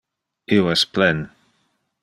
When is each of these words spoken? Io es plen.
Io 0.57 0.63
es 0.71 0.87
plen. 0.95 1.23